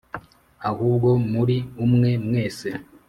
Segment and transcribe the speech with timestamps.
[0.69, 2.69] ahubwo muri umwe mwese